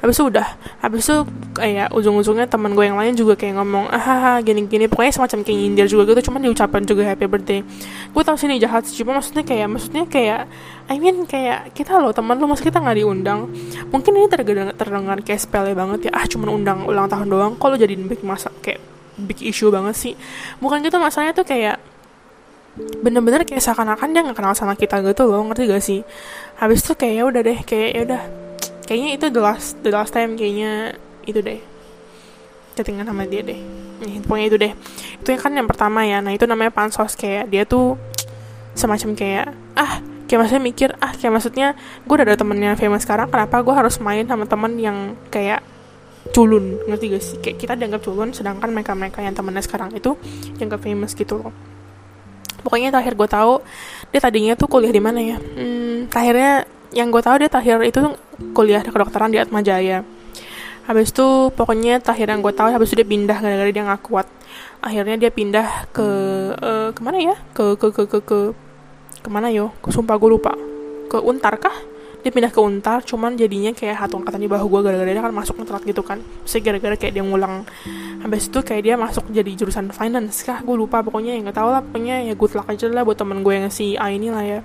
[0.00, 0.46] Habis itu udah
[0.80, 1.16] habis itu
[1.56, 4.88] kayak ujung-ujungnya teman gue yang lain juga kayak ngomong ah gini-gini.
[4.88, 7.60] Pokoknya semacam kayak nyindir juga gitu cuman diucapkan juga happy birthday.
[8.12, 10.40] Gue tau sih ini jahat sih cuma maksudnya kayak maksudnya kayak
[10.88, 13.52] I mean kayak kita loh teman lu masa kita nggak diundang.
[13.92, 17.76] Mungkin ini terdengar terdengar kayak sepele banget ya ah cuma undang ulang tahun doang kalau
[17.76, 18.48] jadi big masa?
[18.64, 20.14] Kayak big issue banget sih.
[20.62, 21.82] Bukan gitu masalahnya tuh kayak
[23.02, 26.00] bener-bener kayak seakan-akan dia nggak kenal sama kita gitu loh ngerti gak sih?
[26.62, 28.22] Habis itu kayak ya udah deh kayak ya udah.
[28.86, 30.94] Kayaknya itu the last the last time kayaknya
[31.26, 31.60] itu deh.
[32.78, 33.58] Chattingan sama dia deh.
[33.98, 34.72] Nih pokoknya itu deh.
[35.18, 36.22] Itu kan yang pertama ya.
[36.22, 37.18] Nah itu namanya pansos.
[37.18, 37.98] Kayak dia tuh
[38.78, 39.98] semacam kayak ah
[40.30, 41.66] kayak maksudnya mikir ah kayak maksudnya
[42.06, 45.64] gue udah ada temennya famous sekarang kenapa gue harus main sama temen yang kayak
[46.34, 46.80] culun.
[46.86, 47.36] Ngerti gak sih?
[47.40, 50.14] Kayak kita dianggap culun sedangkan mereka mereka yang temennya sekarang itu
[50.58, 51.54] dianggap famous gitu loh.
[52.62, 53.62] Pokoknya terakhir gue tahu
[54.10, 55.38] dia tadinya tuh kuliah di mana ya?
[55.38, 58.00] Hmm, terakhirnya yang gue tahu dia terakhir itu
[58.56, 60.02] kuliah kedokteran di Atma Jaya
[60.88, 64.24] habis itu pokoknya terakhir yang gue tahu habis itu dia pindah gara-gara dia nggak kuat.
[64.80, 66.08] Akhirnya dia pindah ke
[66.56, 67.36] uh, ke mana ya?
[67.52, 68.38] Ke ke ke ke ke
[69.20, 69.76] ke mana yo?
[69.84, 70.56] Sumpah gue lupa.
[71.12, 71.76] Ke Untar kah
[72.28, 75.32] dia pindah ke Untar cuman jadinya kayak satu angkatan di bawah gue gara-gara dia kan
[75.32, 76.20] masuk telat gitu kan.
[76.44, 77.64] Terus gara-gara kayak dia ngulang.
[78.20, 80.60] Habis itu kayak dia masuk jadi jurusan finance kah?
[80.60, 83.40] Gue lupa pokoknya ya nggak tahu lah pokoknya ya good luck aja lah buat temen
[83.40, 84.60] gue yang si A ini lah ya.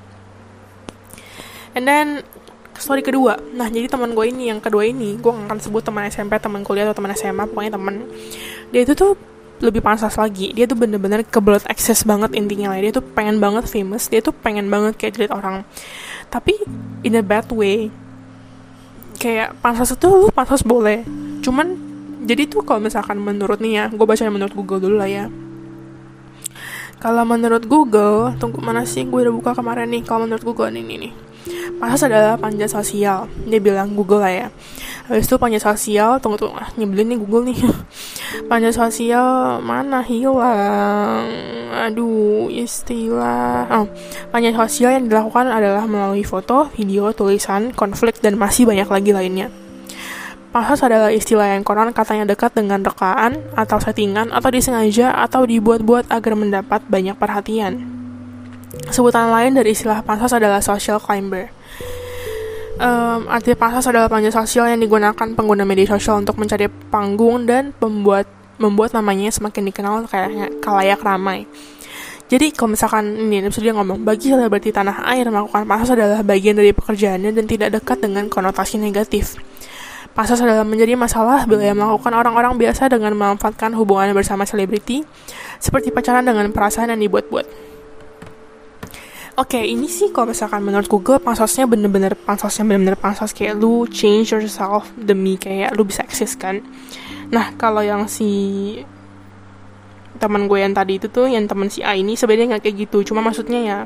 [1.72, 2.28] And then
[2.76, 3.40] story kedua.
[3.56, 6.92] Nah jadi teman gue ini yang kedua ini gue akan sebut teman SMP teman kuliah
[6.92, 8.12] atau teman SMA pokoknya teman
[8.76, 9.16] dia itu tuh
[9.64, 10.52] lebih panas lagi.
[10.52, 12.84] Dia tuh bener-bener kebelet akses banget intinya lah.
[12.84, 15.64] Dia tuh pengen banget famous dia tuh pengen banget kayak jadi orang
[16.34, 16.58] tapi
[17.06, 17.94] in a bad way.
[19.22, 21.06] Kayak pansos itu lu pansos boleh.
[21.46, 21.78] Cuman
[22.26, 25.26] jadi tuh kalau misalkan menurut nih ya gue baca menurut Google dulu lah ya.
[26.98, 30.96] Kalau menurut Google tunggu mana sih gue udah buka kemarin nih kalau menurut Google ini
[30.98, 31.14] nih
[31.76, 34.48] Pansos adalah panjat sosial dia bilang Google lah ya
[35.04, 37.60] habis itu panjat sosial tunggu tunggu ah, nyebelin nih Google nih.
[38.50, 40.00] Panjat sosial mana?
[40.00, 41.28] Hilang.
[41.74, 43.68] Aduh istilah.
[43.68, 43.88] Oh,
[44.32, 49.48] panjat sosial yang dilakukan adalah melalui foto video tulisan konflik dan masih banyak lagi lainnya.
[50.54, 56.14] Pansos adalah istilah yang konon katanya dekat dengan rekaan atau settingan atau disengaja atau dibuat-buat
[56.14, 57.90] agar mendapat banyak perhatian.
[58.94, 61.50] Sebutan lain dari istilah pansos adalah social climber
[62.84, 67.72] um, arti pansos adalah panjat sosial yang digunakan pengguna media sosial untuk mencari panggung dan
[67.80, 68.28] membuat
[68.60, 71.48] membuat namanya semakin dikenal kayak kalayak ramai.
[72.32, 76.56] Jadi kalau misalkan ini bisa dia ngomong bagi selebriti tanah air melakukan pansos adalah bagian
[76.58, 79.38] dari pekerjaannya dan tidak dekat dengan konotasi negatif.
[80.14, 85.02] Pansos adalah menjadi masalah bila yang melakukan orang-orang biasa dengan memanfaatkan hubungan bersama selebriti
[85.58, 87.73] seperti pacaran dengan perasaan yang dibuat-buat.
[89.34, 93.90] Oke, okay, ini sih kalau misalkan menurut Google pansosnya bener-bener pansosnya bener-bener pansos kayak lu
[93.90, 96.62] change yourself demi kayak lu bisa eksis kan.
[97.34, 98.30] Nah, kalau yang si
[100.22, 103.10] teman gue yang tadi itu tuh yang teman si A ini sebenarnya nggak kayak gitu.
[103.10, 103.78] Cuma maksudnya ya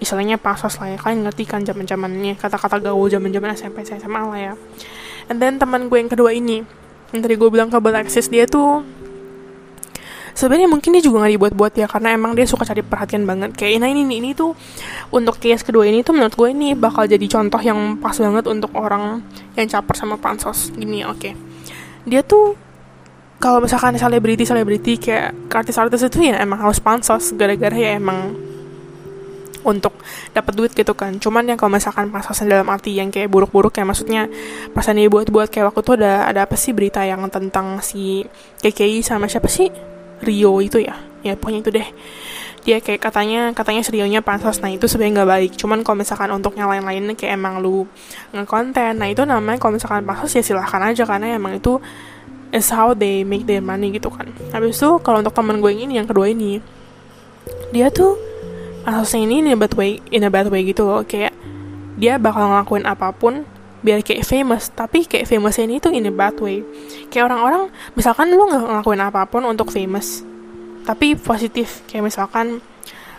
[0.00, 4.22] istilahnya pansos lah ya kalian ngerti kan zaman zamannya kata-kata gaul zaman zaman SMP SMA
[4.32, 4.54] lah ya.
[5.28, 6.64] And then teman gue yang kedua ini
[7.12, 8.80] yang tadi gue bilang ke eksis dia tuh
[10.34, 13.54] sebenarnya mungkin dia juga nggak dibuat-buat ya karena emang dia suka cari perhatian banget.
[13.54, 14.54] Kayak nah ini ini, ini tuh
[15.14, 18.70] untuk case kedua ini tuh menurut gue ini bakal jadi contoh yang pas banget untuk
[18.74, 19.22] orang
[19.54, 20.70] yang caper sama pansos.
[20.74, 21.18] Gini oke.
[21.18, 21.34] Okay.
[22.08, 22.56] dia tuh
[23.40, 28.36] kalau misalkan selebriti selebriti kayak artis-artis itu ya emang harus pansos gara-gara ya emang
[29.64, 29.96] untuk
[30.32, 31.16] dapat duit gitu kan.
[31.20, 34.28] Cuman yang kalau misalkan pasosan dalam arti yang kayak buruk-buruk kayak maksudnya
[34.72, 38.24] pasan dia buat-buat kayak waktu itu ada ada apa sih berita yang tentang si
[38.64, 39.89] KKI sama siapa sih
[40.20, 40.96] Rio itu ya.
[41.20, 41.88] Ya pokoknya itu deh.
[42.60, 45.50] Dia kayak katanya katanya serionya pansos nah itu sebenarnya nggak baik.
[45.56, 47.88] Cuman kalau misalkan untuk yang lain-lainnya kayak emang lu
[48.36, 51.04] ngekonten nah itu namanya kalau misalkan pansos ya silahkan aja.
[51.08, 51.80] Karena emang itu
[52.52, 54.28] is how they make their money gitu kan.
[54.52, 56.60] Habis itu kalau untuk teman gue yang ini yang kedua ini
[57.70, 58.18] dia tuh
[58.82, 61.00] pansosnya ini in a bad way in a bad way gitu loh.
[61.06, 61.32] Kayak
[62.00, 63.44] dia bakal ngelakuin apa pun
[63.80, 64.72] biar kayak famous.
[64.72, 66.64] Tapi kayak famous ini tuh in a bad way.
[67.08, 70.24] Kayak orang-orang misalkan lu nggak ngelakuin apa pun untuk famous
[70.84, 71.84] tapi positif.
[71.88, 72.60] Kayak misalkan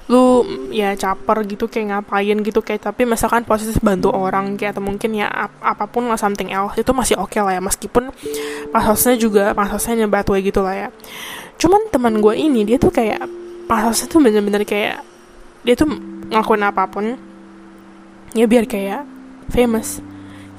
[0.09, 0.43] lu
[0.75, 5.15] ya caper gitu kayak ngapain gitu kayak tapi misalkan positif bantu orang kayak atau mungkin
[5.15, 7.61] ya ap apa pun lah something else itu masih oke okay lah ya.
[7.63, 8.11] Meskipun
[8.75, 10.89] pasosnya juga pasosnya bad way gitu lah ya.
[11.61, 13.23] Cuman teman gue ini dia tuh kayak
[13.69, 14.99] pasosnya tuh bener-bener kayak
[15.61, 15.87] dia tuh
[16.31, 17.05] ngelakuin apa pun
[18.33, 19.05] ya biar kayak
[19.51, 19.99] famous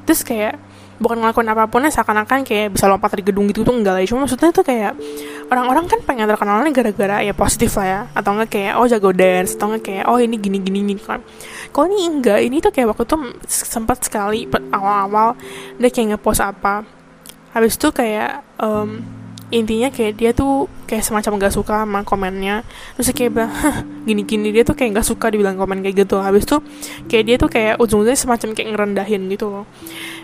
[0.05, 0.59] terus kayak
[1.03, 4.25] bukan ngelakuin apa pun seakan-akan kayak bisa lompat dari gedung gitu tuh enggak lah cuma
[4.25, 4.95] maksudnya tuh kayak
[5.51, 8.01] orang-orang kan pengen terkenalnya gara-gara ya positif lah ya.
[8.17, 11.03] Atau enggak kayak oh jago dance atau enggak kayak oh ini gini gini gini.
[11.03, 11.21] Kan
[11.75, 15.37] kalau ini enggak ini tuh kayak waktu tuh sempat sekali awal-awal
[15.77, 16.87] dia kayak ngepost apa.
[17.53, 19.05] Habis itu kayak um,
[19.53, 22.65] intinya kayak dia tuh kayak semacam gak suka sama komennya.
[22.97, 23.53] Terus kayak bilang
[24.09, 26.17] gini-gini dia tuh kayak gak suka dibilang komen kayak gitu.
[26.19, 26.65] Habis tuh
[27.07, 29.65] kayak dia tuh kayak ujung-ujungnya semacam kayak ngerendahin gitu loh.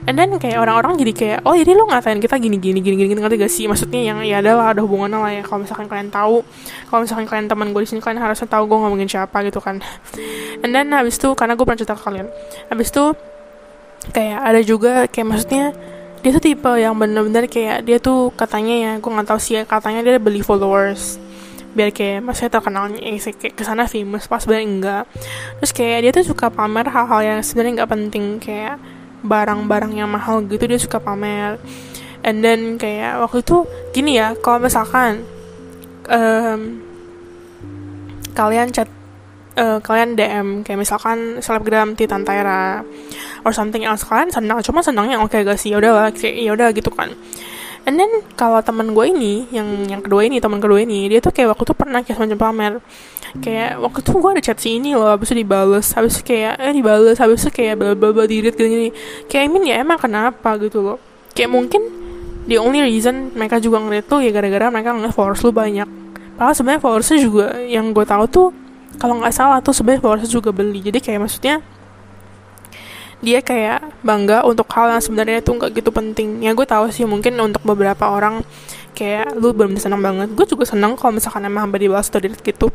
[0.08, 3.52] And then kayak orang-orang jadi kayak oh jadi lo ngatain kita gini-gini gini-gini ngerti gak
[3.52, 3.64] sih?
[3.68, 5.42] Maksudnya yang ya adalah ada hubungannya lah ya.
[5.44, 6.40] Kalau misalkan kalian tahu
[6.88, 9.84] kalau misalkan kalian teman gue di sini kalian harusnya tahu gue ngomongin siapa gitu kan.
[10.64, 12.32] And then habis tuh karena gue pernah cerita ke kalian
[12.72, 13.12] habis tuh
[14.08, 15.76] kayak ada juga kayak maksudnya
[16.22, 19.62] dia tuh tipe yang bener-bener kayak dia tuh katanya ya gue nggak tahu sih ya,
[19.64, 21.16] katanya dia beli followers.
[21.76, 25.04] Biar kayak maksudnya terkenalnya eh, kayak ke sana famous pas sebenarnya enggak.
[25.62, 28.76] Terus kayak dia tuh suka pamer hal-hal yang sebenarnya nggak penting kayak
[29.22, 31.62] barang-barang yang mahal gitu dia suka pamer.
[32.26, 33.62] And then kayak waktu itu
[33.94, 35.22] gini ya kalau misalkan
[36.10, 36.82] um,
[38.34, 38.90] kalian chat
[39.58, 42.86] uh, kalian DM kayak misalkan selebgram Titan Tyra
[43.42, 45.74] or something else kalian senang cuma senangnya oke okay gak sih?
[45.74, 47.10] Ya udah kayak ya udah gitu kan.
[47.88, 51.32] And then kalau teman gue ini yang yang kedua ini teman kedua ini dia tuh
[51.32, 52.72] kayak waktu tuh pernah kayak semacam pamer.
[53.40, 56.60] Kayak waktu tuh gue ada chat si ini loh habis itu dibales habis itu kayak
[56.60, 58.88] eh dibales habis itu kayak bla bla bla dirit gini gini.
[59.24, 60.98] Kayak I mean ya emang kenapa gitu loh.
[61.32, 61.82] Kayak mungkin
[62.44, 65.88] the only reason mereka juga ngeliat tuh ya gara-gara mereka ngeliat followers lu banyak.
[66.36, 68.48] Padahal sebenarnya followersnya juga yang gue tahu tuh
[68.98, 70.82] kalau nggak salah tuh sebenarnya followersnya juga beli.
[70.82, 71.62] Jadi kayak maksudnya
[73.18, 76.42] dia kayak bangga untuk hal yang sebenarnya itu nggak gitu penting.
[76.42, 78.46] Ya gue tahu sih mungkin untuk beberapa orang
[78.94, 80.34] kayak lu belum senang banget.
[80.34, 82.70] Gue juga senang kalau misalkan emang hamba dibalas di gitu.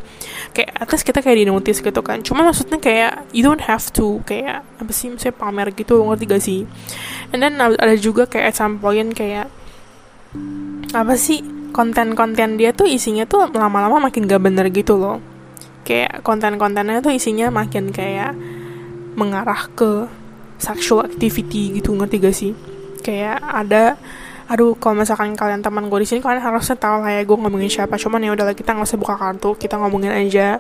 [0.56, 2.24] Kayak atas kita kayak di notice gitu kan.
[2.24, 6.44] Cuma maksudnya kayak you don't have to kayak apa sih misalnya pamer gitu ngerti gak
[6.44, 6.60] sih?
[7.36, 9.48] And then ada juga kayak at some point kayak
[10.96, 15.33] apa sih konten-konten dia tuh isinya tuh lama-lama makin gak bener gitu loh
[15.84, 18.36] kayak konten-kontennya tuh isinya makin kayak
[19.14, 20.08] mengarah ke
[20.58, 22.52] sexual activity gitu ngerti gak sih?
[23.04, 24.00] Kayak ada
[24.44, 27.70] aduh kalau misalkan kalian teman gue di sini kalian harusnya tahu lah ya gue ngomongin
[27.72, 27.96] siapa.
[28.00, 30.60] Cuman ya udahlah kita nggak usah buka kartu kita ngomongin aja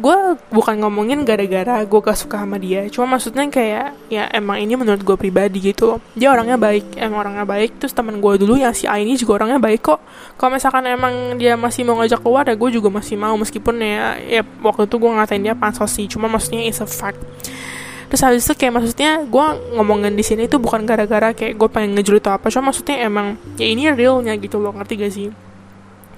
[0.00, 2.88] gue bukan ngomongin gara-gara gue gak suka sama dia.
[2.88, 6.00] Cuma maksudnya kayak ya emang ini menurut gue pribadi gitu.
[6.16, 7.76] Dia orangnya baik emang orangnya baik.
[7.76, 10.00] Terus teman gue dulu yang si A ini juga orangnya baik kok.
[10.40, 13.36] Kalau misalkan emang dia masih mau ngajak keluar ya gue juga masih mau.
[13.36, 16.08] Meskipun ya ya waktu itu gue ngatain dia pansos sih.
[16.08, 17.20] Cuma maksudnya it's a fact.
[18.08, 22.00] Terus habis itu kayak maksudnya gue ngomongin di sini itu bukan gara-gara kayak gue pengen
[22.00, 22.48] ngejulit atau apa.
[22.48, 24.72] Cuma maksudnya emang ya ini realnya gitu loh.
[24.72, 25.51] Ngerti gak sih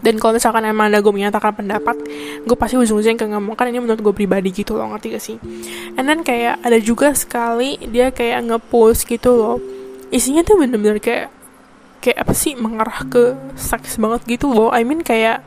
[0.04, 1.96] dan kalau misalkan emang ada gue menyatakan pendapat
[2.44, 5.36] gue pasti ujung-ujungnya kayak ngomong kan ini menurut gue pribadi gitu loh ngerti gak sih?
[5.96, 9.56] And then kayak ada juga sekali dia kayak ngepost gitu loh.
[10.12, 11.32] Isinya tuh bener-bener kayak
[12.04, 14.68] kayak apa sih mengarah ke seks banget gitu loh.
[14.68, 15.40] I mean kayak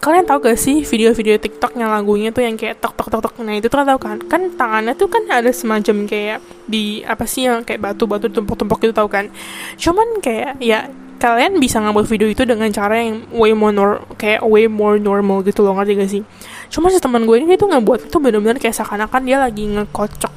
[0.00, 3.44] kalian tahu gak sih video-video TikTok yang lagunya tuh yang kayak tok tok tok tok
[3.44, 4.18] nah itu tuh kan kan?
[4.24, 8.96] Kan tangannya tuh kan ada semacam kayak di apa sih yang kayak batu-batu tumpuk-tumpuk gitu
[8.96, 9.28] tahu kan?
[9.76, 14.44] Cuman kayak ya kalian bisa ngambil video itu dengan cara yang way more nor kayak
[14.44, 16.22] way more normal gitu loh ngerti gak sih?
[16.68, 20.32] Cuma si teman gue ini tuh ngebuat itu benar-benar kayak seakan-akan dia lagi ngekocok.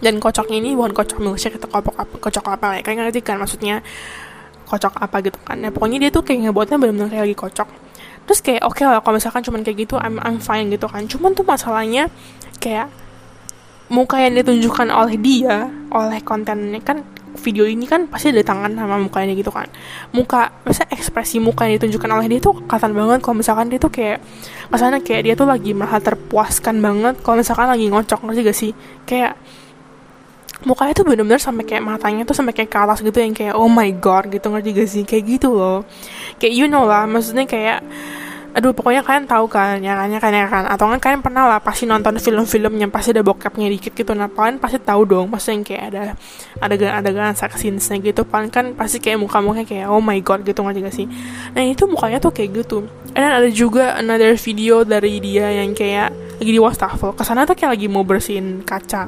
[0.00, 3.36] Dan kocoknya ini bukan kocok milkshake atau kocok apa kocok apa ya kayak ngerti kan
[3.36, 3.84] maksudnya?
[4.64, 5.60] Kocok apa gitu kan.
[5.60, 7.68] Ya pokoknya dia tuh kayak ngebuatnya benar-benar kayak lagi kocok.
[8.24, 11.04] Terus kayak oke okay lah kalau misalkan cuman kayak gitu I'm I'm fine gitu kan.
[11.04, 12.08] Cuman tuh masalahnya
[12.60, 12.88] kayak
[13.90, 17.02] muka yang ditunjukkan oleh dia oleh kontennya kan
[17.38, 19.70] video ini kan pasti ada tangan sama mukanya gitu kan.
[20.10, 23.18] Muka masa ekspresi muka yang ditunjukkan oleh dia tuh kelihatan banget.
[23.22, 24.18] Kalau misalkan dia tuh kayak
[24.70, 27.14] kesannya kayak dia tuh lagi merasa terpuaskan banget.
[27.22, 28.72] Kalau misalkan lagi ngocok ngerti gak sih?
[29.06, 29.38] Kayak
[30.60, 33.70] mukanya tuh bener-bener sampai kayak matanya tuh sampai kayak ke atas gitu yang kayak oh
[33.70, 34.50] my god gitu.
[34.50, 35.02] Ngerti gak sih?
[35.06, 35.86] Kayak gitu loh.
[36.42, 37.84] Kayak you know lah maksudnya kayak
[38.50, 40.64] aduh pokoknya kalian tahu kan ya kan ya kan?
[40.66, 44.12] Atau kan kalian pernah lah pasti nonton film-film yang pasti ada bokapnya dikit gitu.
[44.12, 46.02] Nah kalian pasti tahu dong pasti yang kayak ada
[46.58, 48.26] adegan adegan sex scenes gitu.
[48.26, 51.06] Paling kan pasti kayak muka-mukanya kayak oh my god gitu nggak sih?
[51.54, 52.86] Nah itu mukanya tuh kayak gitu.
[53.14, 56.10] Dan ada juga another video dari dia yang kayak
[56.40, 57.14] lagi di wastafel.
[57.14, 59.06] Ke sana tuh kayak lagi mau bersihin kaca.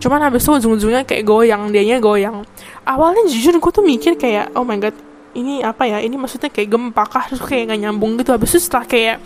[0.00, 2.40] Cuman habis itu ujung-ujungnya kayak goyang dianya goyang.
[2.88, 4.96] Awalnya jujur gue tuh mikir kayak oh my god
[5.34, 7.24] ini apa ya ini maksudnya kayak gempa kah?
[7.30, 8.34] Terus kayak gak nyambung gitu.
[8.34, 9.16] Habis itu setelah kayak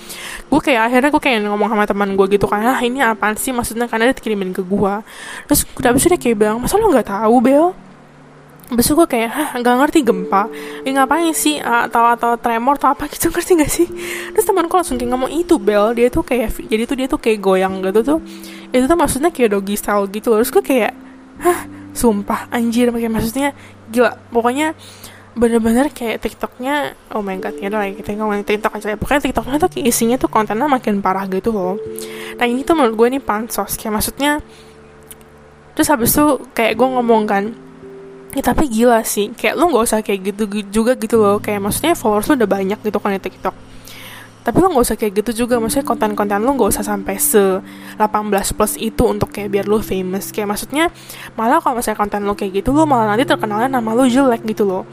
[0.48, 3.52] gue kayak akhirnya gue kayak ngomong sama teman gue gitu kan ah ini apaan sih?
[3.56, 4.94] Maksudnya karena dia kirimin ke gue
[5.48, 7.72] terus udah habis itu dia kayak bilang masa lo nggak tahu bel?
[8.64, 10.48] Habis gue kayak, hah gak ngerti gempa.
[10.88, 13.88] Ya ngapain sih, atau atau tremor atau apa gitu Ngerti gak sih?
[14.32, 17.44] Terus temanku langsung kayak ngomong itu Bel Dia tuh kayak, jadi tuh dia tuh kayak
[17.44, 18.18] goyang gitu tuh.
[18.72, 20.32] Itu tuh maksudnya kayak doggy style gitu.
[20.40, 20.96] Terus gue kayak,
[21.44, 22.88] hah sumpah anjir.
[22.88, 23.52] Kayak maksudnya
[23.92, 24.16] gila.
[24.32, 24.72] Pokoknya
[25.34, 28.94] bener-bener kayak TikToknya oh my god ya lah kita ngomongin TikTok aja.
[28.94, 31.74] Ya pokoknya TikToknya tuh isinya tuh kontennya makin parah gitu loh.
[32.38, 34.38] Nah ini tuh menurut gue ini pansos kayak maksudnya
[35.74, 37.50] terus habis itu kayak gue ngomong kan
[38.30, 41.42] ya tapi gila sih kayak lu nggak usah kayak gitu juga gitu loh.
[41.42, 43.54] Kayak maksudnya followers lu udah banyak gitu kan di TikTok.
[44.44, 47.58] Tapi lo nggak usah kayak gitu juga maksudnya konten-konten lo nggak usah sampai se
[47.98, 50.30] 18 plus itu untuk kayak biar lo famous.
[50.30, 50.94] Kayak maksudnya
[51.34, 54.62] malah kalau misalnya konten lo kayak gitu lo malah nanti terkenalnya nama lo jelek gitu
[54.62, 54.86] loh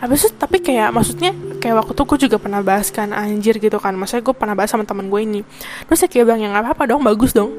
[0.00, 3.76] habis itu tapi kayak maksudnya kayak waktu itu gue juga pernah bahas kan anjir gitu
[3.76, 3.92] kan.
[3.92, 5.40] Maksudnya gue pernah bahas sama teman gue ini.
[5.86, 7.52] Terus ya kayak bilang yang apa apa dong bagus dong.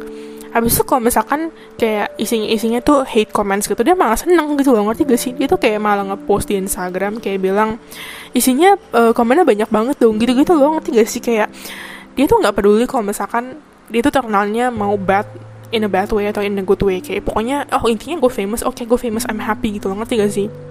[0.52, 1.48] Habis itu kalau misalkan
[1.80, 5.32] kayak isinya isinya tuh hate comments gitu dia malah seneng gitu loh ngerti gak sih?
[5.32, 7.80] Dia tuh kayak malah ngepost di Instagram kayak bilang
[8.36, 11.22] isinya uh, komennya banyak banget dong gitu gitu loh ngerti gak sih?
[11.24, 11.54] Kayak
[12.20, 15.24] dia tuh nggak peduli kalau misalkan dia tuh terkenalnya mau bad
[15.72, 17.00] in a bad way atau in a good way.
[17.00, 20.20] Kayak pokoknya oh intinya gue famous oke okay, gue famous I'm happy gitu loh ngerti
[20.20, 20.71] gak sih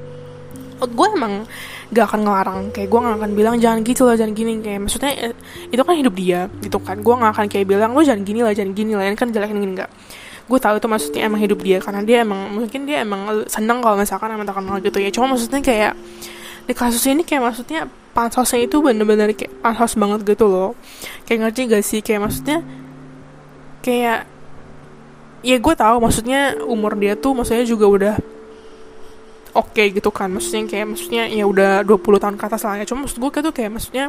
[0.89, 1.45] gue emang
[1.93, 2.61] gak akan ngelarang.
[2.73, 4.53] Kayak gue gak akan bilang jangan gitu lah jangan gini.
[4.65, 5.35] Kayak maksudnya eh,
[5.69, 6.97] itu kan hidup dia gitu kan.
[7.05, 9.05] Gue gak akan kayak bilang lo jangan gini lah jangan gini lah.
[9.19, 9.91] Kan jelek gini enggak.
[10.49, 13.95] Gue tahu itu maksudnya emang hidup dia karena dia emang mungkin dia emang seneng kalau
[14.01, 15.11] misalkan emang terkenal gitu ya.
[15.13, 15.93] Cuma maksudnya kayak
[16.67, 20.79] di kasus ini kayak maksudnya pansosnya itu bener-bener kayak pansos banget gitu loh.
[21.27, 22.01] Kayak ngerti gak sih?
[22.03, 22.59] Kayak maksudnya
[23.81, 24.29] kayak
[25.41, 28.15] ya gue tahu maksudnya umur dia tuh maksudnya juga udah
[29.55, 30.31] oke okay gitu kan.
[30.31, 32.85] Maksudnya kayak maksudnya ya udah 20 tahun ke atas lah ya.
[32.87, 34.07] Cuma maksud gue tuh kayak maksudnya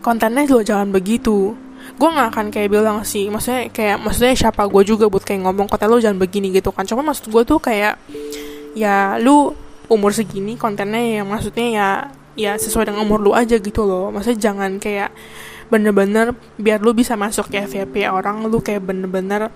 [0.00, 1.56] kontennya juga jangan begitu.
[1.96, 5.68] Gue gak akan kayak bilang sih maksudnya kayak maksudnya siapa gue juga buat kayak ngomong
[5.68, 6.84] konten lo jangan begini gitu kan.
[6.88, 8.00] Cuma maksud gue tuh kayak
[8.76, 9.52] ya lu
[9.90, 11.88] umur segini kontennya yang maksudnya ya
[12.38, 14.08] ya sesuai dengan umur lu aja gitu loh.
[14.14, 15.10] Maksudnya jangan kayak
[15.70, 19.50] bener-bener biar lu bisa masuk ke FYP orang lu kayak bener-bener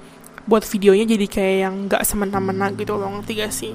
[0.45, 3.09] buat videonya jadi kayak yang gak semena-mena gitu loh.
[3.09, 3.75] Ngerti gak sih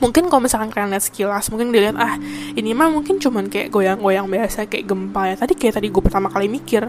[0.00, 2.16] mungkin kalau misalkan kalian lihat sekilas mungkin dilihat ah
[2.56, 5.34] ini mah mungkin cuman kayak goyang-goyang biasa kayak gempa ya.
[5.36, 6.88] Tadi kayak tadi gue pertama kali mikir.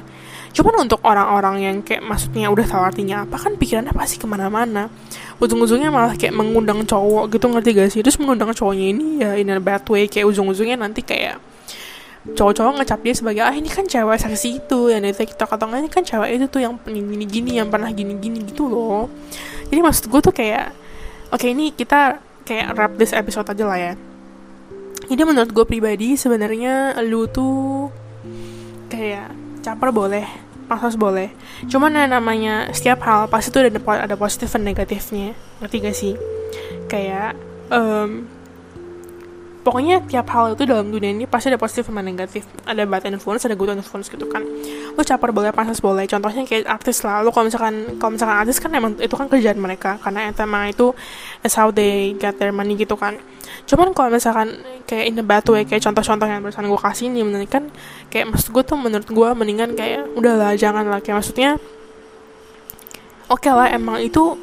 [0.52, 4.88] Cuman untuk orang-orang yang kayak maksudnya udah tahu artinya apa kan pikirannya pasti ke mana-mana.
[5.40, 8.00] Ujung-ujungnya malah kayak mengundang cowok gitu ngerti gak sih?
[8.04, 11.40] Terus mengundang cowoknya ini ya in a bad way kayak ujung-ujungnya nanti kayak
[12.22, 15.82] cowok-cowok ngecap dia sebagai ah ini kan cewek saksi itu yang dari TikTok atau enggak
[15.82, 19.10] ini kan cewek itu tuh yang gini-gini yang pernah gini-gini gitu loh.
[19.74, 20.70] Jadi maksud gue tuh kayak
[21.34, 23.94] oke okay, ini kita kayak wrap this episode aja lah ya.
[25.08, 27.88] Jadi menurut gue pribadi sebenarnya lu tuh
[28.92, 29.32] kayak
[29.64, 30.28] caper boleh
[30.68, 31.32] pasos boleh.
[31.68, 35.36] Cuman yang namanya setiap hal pasti tuh ada ada positif dan negatifnya.
[35.60, 36.14] Ngerti gak sih?
[36.88, 37.36] Kayak
[37.72, 38.28] um,
[39.62, 42.46] pokoknya tiap hal itu dalam dunia ini pasti ada positif sama negatif.
[42.66, 44.42] Ada bad influence ada good influence gitu kan.
[44.98, 46.10] Lo caper boleh panas boleh.
[46.10, 47.22] Contohnya kayak artis lah.
[47.22, 50.02] Lo kalau misalkan kalau misalkan artis kan emang itu kan kerjaan mereka.
[50.02, 50.94] Karena emang itu
[51.46, 53.18] is how they get their money gitu kan.
[53.70, 57.22] Cuman kalau misalkan kayak in a bad way kayak contoh-contoh yang barusan gue kasih ini
[57.22, 57.64] menurut kan
[58.10, 61.56] kayak maksud gue tuh menurut gue mendingan kayak udahlah jangan lah kayak maksudnya
[63.32, 64.36] oke okay lah emang itu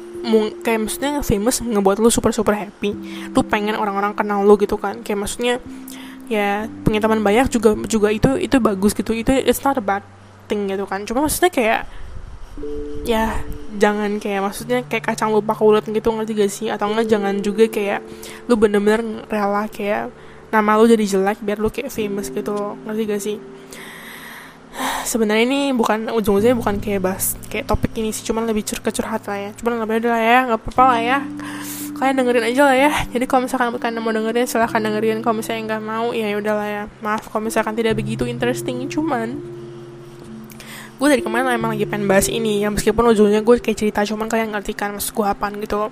[0.63, 2.91] kayak maksudnya famous ngebuat lu super super happy.
[3.31, 5.01] Lu pengen orang-orang kenal lu gitu kan.
[5.01, 5.53] Kayak maksudnya
[6.29, 9.15] ya punya teman banyak juga juga itu itu bagus gitu.
[9.15, 10.03] Itu it's not a bad
[10.47, 11.03] thing gitu kan.
[11.07, 11.81] Cuma maksudnya kayak
[13.07, 13.39] ya
[13.79, 16.67] jangan kayak maksudnya kayak kacang lupa kulit gitu ngerti gak sih?
[16.67, 18.03] Atau enggak jangan juga kayak
[18.51, 20.11] lu bener-bener rela kayak
[20.49, 23.37] nama lu jadi jelek biar lu kayak famous gitu ngerti gak sih
[25.03, 29.27] sebenarnya ini bukan ujung-ujungnya bukan kayak bahas kayak topik ini sih cuman lebih cur curhat
[29.27, 29.49] lah ya.
[29.59, 31.19] Cuman nggak beda lah ya nggak apa-apa lah ya.
[31.99, 32.91] Kalian dengerin aja lah ya.
[33.11, 35.19] Jadi kalau misalkan kalian mau dengerin silahkan dengerin.
[35.19, 36.83] Kalau misalnya nggak mau ya udah lah ya.
[37.03, 39.39] Maaf kalau misalkan tidak begitu interesting cuman
[40.99, 42.63] gue dari kemarin emang lagi pengen bahas ini.
[42.63, 45.87] Ya meskipun ujungnya gue kayak cerita cuman kalian ngerti kan maksud gue apaan gitu.
[45.87, 45.91] Loh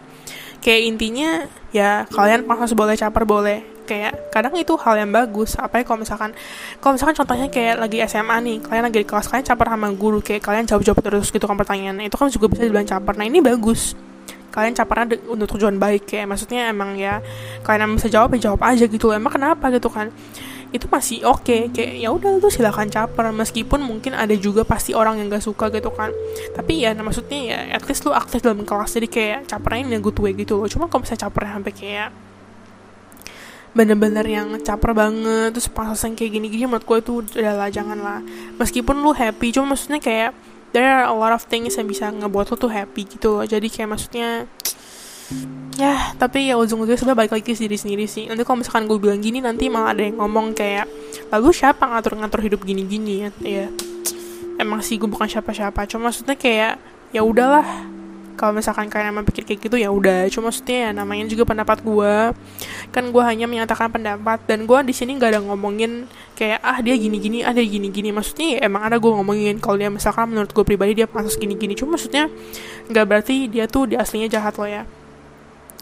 [0.57, 5.55] kayak intinya ya kalian panas boleh caper boleh kayak kadang itu hal yang bagus.
[5.55, 6.35] Apa ya kalau misalkan
[6.83, 10.19] kalau misalkan contohnya kayak lagi SMA nih kalian lagi di kelas kalian caper sama guru
[10.19, 12.11] kayak kalian jawab-jawab terus gitu kan pertanyaannya.
[12.11, 13.15] Itu kan juga bisa dibilang caper.
[13.15, 13.95] Nah ini bagus.
[14.51, 17.21] Kalian capernya untuk tujuan baik kayak maksudnya emang ya
[17.63, 20.11] kalian bisa jawab ya jawab aja gitu emang kenapa gitu kan?
[20.67, 21.61] Itu masih oke okay.
[21.71, 23.31] kayak ya udah tuh silakan caper.
[23.31, 26.11] Meskipun mungkin ada juga pasti orang yang gak suka gitu kan.
[26.57, 28.99] Tapi ya nah, maksudnya ya at least lu aktif dalam kelas.
[28.99, 30.67] Jadi kayak capernya in good way gitu loh.
[30.67, 32.09] Cuma kalau misalnya capernya sampai kayak
[33.77, 38.19] bener-bener yang caper banget terus pas kayak gini-gini menurut gue itu adalah jangan lah.
[38.57, 40.33] Meskipun lu happy cuma maksudnya kayak
[40.73, 43.45] there are a lot of things yang bisa ngebuat lu tuh happy gitu loh.
[43.45, 44.49] Jadi kayak maksudnya
[45.77, 48.25] ya tapi ya ujung-ujungnya sebenarnya balik lagi sendiri sendiri sih.
[48.25, 50.89] Nanti kalau misalkan gue bilang gini nanti malah ada yang ngomong kayak
[51.29, 53.29] lalu siapa ngatur-ngatur hidup gini-gini?
[53.29, 53.67] Ya, ya.
[54.57, 56.81] Emang sih gue bukan siapa-siapa cuma maksudnya kayak
[57.13, 57.63] ya udahlah
[58.37, 60.29] kalau misalkan kalian emang pikir kayak gitu ya udah.
[60.29, 62.15] Cuma maksudnya ya namanya juga pendapat gue
[62.93, 66.05] kan gue hanya menyatakan pendapat dan gue di sini nggak ada ngomongin
[66.37, 69.57] kayak ah dia gini gini ah dia gini gini maksudnya ya emang ada gue ngomongin
[69.57, 72.29] kalau dia misalkan menurut gue pribadi dia pantas gini gini cuma maksudnya
[72.87, 74.85] nggak berarti dia tuh di aslinya jahat loh ya.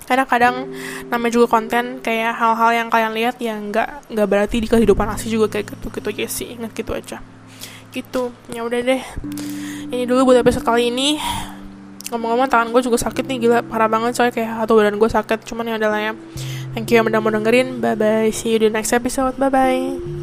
[0.05, 0.69] Kadang-kadang
[1.09, 5.33] namanya juga konten kayak hal-hal yang kalian lihat yang nggak nggak berarti di kehidupan asli
[5.33, 6.47] juga kayak gitu gitu aja sih.
[6.53, 7.17] Ingat gitu aja.
[7.89, 8.29] Gitu.
[8.53, 9.01] Ya udah deh.
[9.89, 11.17] Ini dulu buat episode kali ini
[12.13, 13.59] ngomong-ngomong tangan gue juga sakit nih gila.
[13.65, 16.13] Parah banget soalnya kayak atau badan gue sakit cuman ya adalah ya.
[16.75, 17.79] Thank you yang udah mau dengerin.
[17.79, 19.39] Bye bye see you di next episode.
[19.39, 20.14] Bye bye